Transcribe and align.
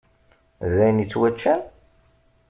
D 0.71 0.75
ayen 0.85 1.03
ittwaččan? 1.03 1.61